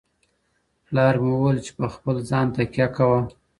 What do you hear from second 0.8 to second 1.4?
پلار مي